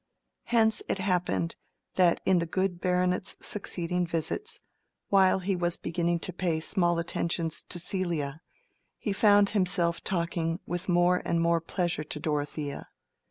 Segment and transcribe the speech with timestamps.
[0.45, 1.55] Hence it happened
[1.93, 4.59] that in the good baronet's succeeding visits,
[5.09, 8.41] while he was beginning to pay small attentions to Celia,
[8.97, 12.89] he found himself talking with more and more pleasure to Dorothea.